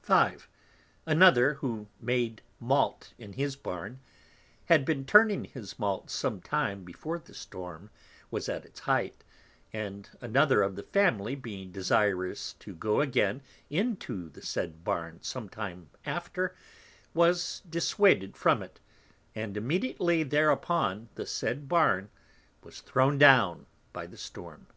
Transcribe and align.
5. 0.00 0.48
Another, 1.04 1.52
who 1.56 1.86
made 2.00 2.40
Malt 2.58 3.12
in 3.18 3.34
his 3.34 3.56
Barn, 3.56 4.00
had 4.64 4.86
been 4.86 5.04
turning 5.04 5.44
his 5.44 5.78
Malt 5.78 6.08
sometime 6.08 6.82
before 6.82 7.18
the 7.18 7.34
Storm 7.34 7.90
was 8.30 8.48
at 8.48 8.64
its 8.64 8.80
height, 8.80 9.22
and 9.74 10.08
another 10.22 10.62
of 10.62 10.76
the 10.76 10.82
Family 10.82 11.34
being 11.34 11.72
desirous 11.72 12.54
to 12.54 12.74
go 12.74 13.02
again 13.02 13.42
into 13.68 14.30
the 14.30 14.40
said 14.40 14.82
Barn 14.82 15.18
sometime 15.20 15.90
after, 16.06 16.56
was 17.12 17.60
disswaded 17.68 18.34
from 18.34 18.62
it, 18.62 18.80
and 19.34 19.58
immediately 19.58 20.22
thereupon 20.22 21.10
the 21.16 21.26
said 21.26 21.68
Barn 21.68 22.08
was 22.62 22.80
thrown 22.80 23.18
down 23.18 23.66
by 23.92 24.06
the 24.06 24.16
Storm. 24.16 24.68